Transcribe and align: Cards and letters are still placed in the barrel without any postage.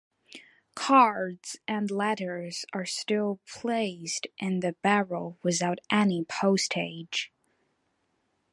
Cards 0.73 1.59
and 1.67 1.91
letters 1.91 2.65
are 2.73 2.87
still 2.87 3.39
placed 3.47 4.25
in 4.39 4.61
the 4.61 4.73
barrel 4.81 5.37
without 5.43 5.77
any 5.91 6.23
postage. 6.25 7.31